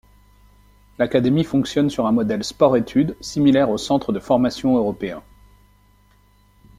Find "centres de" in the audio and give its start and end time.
3.77-4.19